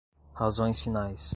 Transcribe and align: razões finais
razões 0.33 0.79
finais 0.79 1.29